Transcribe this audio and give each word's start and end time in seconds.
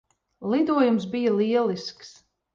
Lidojums 0.53 1.05
bija 1.17 1.35
lielisks. 1.37 2.13